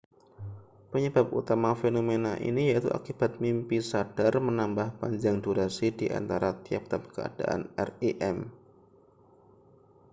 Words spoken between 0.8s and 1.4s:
penyebab